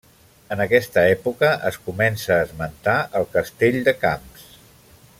[0.53, 4.51] En aquesta època es comença a esmentar el castell de Camps.